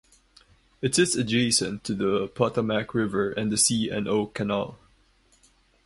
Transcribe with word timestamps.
It 0.81 0.95
sits 0.95 1.13
adjacent 1.15 1.83
to 1.83 1.93
the 1.93 2.27
Potomac 2.33 2.95
River 2.95 3.29
and 3.33 3.51
the 3.51 3.55
C 3.57 3.87
and 3.91 4.07
O 4.07 4.25
Canal. 4.25 4.79